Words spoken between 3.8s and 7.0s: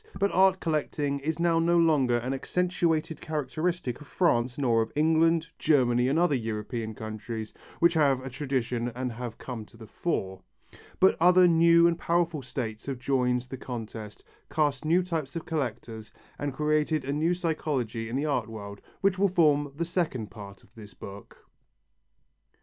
of France nor of England, Germany and other European